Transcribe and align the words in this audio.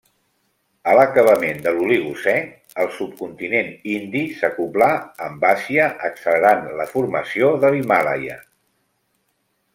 A 0.91 0.93
l'acabament 0.99 1.59
de 1.65 1.73
l'oligocè, 1.75 2.33
el 2.85 2.89
subcontinent 2.95 3.69
indi 3.97 4.25
s'acoblà 4.39 4.89
amb 5.29 5.47
Àsia, 5.53 5.91
accelerant 6.11 6.67
la 6.81 6.91
formació 6.97 7.55
de 7.67 7.75
l'Himàlaia. 7.77 8.41